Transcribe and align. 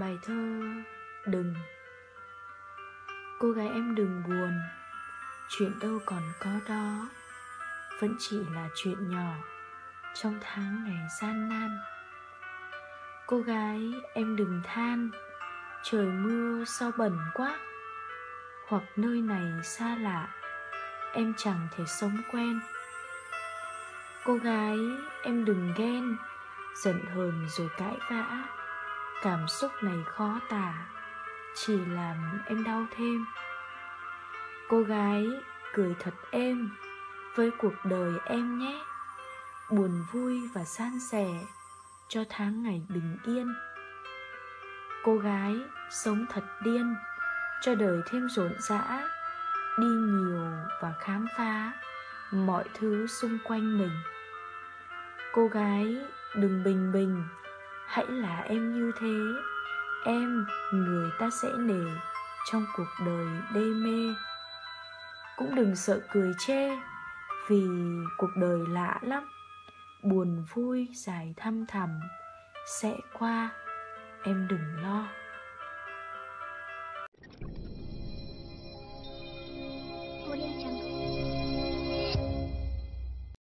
bài 0.00 0.18
thơ 0.22 0.62
Đừng. 1.26 1.54
Cô 3.38 3.50
gái 3.50 3.68
em 3.68 3.94
đừng 3.94 4.22
buồn, 4.26 4.52
Chuyện 5.48 5.78
đâu 5.80 5.98
còn 6.06 6.22
có 6.40 6.50
đó. 6.68 7.08
Vẫn 8.00 8.14
chỉ 8.18 8.40
là 8.54 8.68
chuyện 8.74 9.10
nhỏ 9.10 9.34
Trong 10.14 10.38
tháng 10.42 10.84
ngày 10.84 11.08
gian 11.20 11.48
nan. 11.48 11.78
Cô 13.26 13.40
gái 13.40 13.92
em 14.14 14.36
đừng 14.36 14.62
than, 14.64 15.10
Trời 15.82 16.06
mưa 16.06 16.64
sao 16.64 16.90
bẩn 16.96 17.18
quá. 17.34 17.58
Hoặc 18.68 18.82
nơi 18.96 19.22
này 19.22 19.62
xa 19.62 19.96
lạ, 19.96 20.28
Em 21.12 21.34
chẳng 21.36 21.68
thể 21.76 21.84
sống 21.86 22.16
quen. 22.32 22.60
Cô 24.24 24.36
gái 24.36 24.76
em 25.22 25.44
đừng 25.44 25.72
ghen, 25.76 26.16
Giận 26.84 27.00
hờn 27.14 27.46
rồi 27.48 27.68
cãi 27.78 27.96
vã. 28.10 28.57
Cảm 29.22 29.48
xúc 29.48 29.72
này 29.82 29.98
khó 30.06 30.40
tả, 30.48 30.86
Chỉ 31.54 31.76
làm 31.76 32.40
em 32.46 32.64
đau 32.64 32.86
thêm. 32.96 33.26
Cô 34.68 34.82
gái 34.82 35.26
cười 35.74 35.94
thật 36.00 36.14
êm 36.30 36.70
Với 37.34 37.50
cuộc 37.58 37.72
đời 37.84 38.12
em 38.26 38.58
nhé. 38.58 38.84
Buồn 39.70 40.04
vui 40.12 40.48
và 40.54 40.64
san 40.64 41.00
sẻ 41.10 41.28
Cho 42.08 42.24
tháng 42.28 42.62
ngày 42.62 42.82
bình 42.88 43.16
yên. 43.24 43.54
Cô 45.04 45.16
gái 45.16 45.56
sống 45.90 46.26
thật 46.32 46.44
điên, 46.64 46.94
Cho 47.62 47.74
đời 47.74 48.00
thêm 48.10 48.28
rộn 48.28 48.52
rã, 48.58 49.08
Đi 49.78 49.86
nhiều 49.86 50.46
và 50.80 50.92
khám 51.00 51.26
phá 51.36 51.72
Mọi 52.32 52.64
thứ 52.74 53.06
xung 53.06 53.38
quanh 53.44 53.78
mình. 53.78 54.00
Cô 55.32 55.46
gái 55.46 55.96
đừng 56.34 56.64
bình 56.64 56.92
bình 56.92 57.24
hãy 57.88 58.06
là 58.08 58.40
em 58.40 58.72
như 58.72 58.92
thế, 59.00 59.16
em, 60.04 60.46
người 60.72 61.10
ta 61.18 61.30
sẽ 61.42 61.48
nể 61.58 61.90
trong 62.50 62.64
cuộc 62.76 62.88
đời 63.06 63.26
đê 63.54 63.60
mê. 63.60 64.14
Cũng 65.36 65.54
đừng 65.54 65.76
sợ 65.76 66.00
cười 66.12 66.32
chê, 66.38 66.68
vì 67.48 67.66
cuộc 68.18 68.30
đời 68.36 68.58
lạ 68.68 68.98
lắm. 69.02 69.28
Buồn 70.02 70.44
vui 70.54 70.88
dài 70.94 71.34
thăm 71.36 71.66
thẳm 71.66 72.00
sẽ 72.80 72.96
qua, 73.18 73.50
em 74.22 74.48
đừng 74.48 74.82
lo. 74.82 75.06